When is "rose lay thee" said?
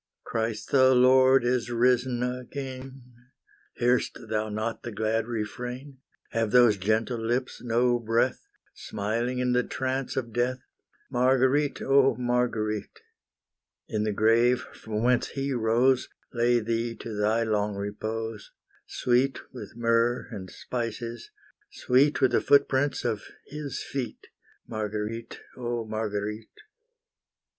15.53-16.95